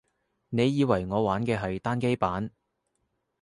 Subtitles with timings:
[0.49, 2.49] 你以為我玩嘅係單機版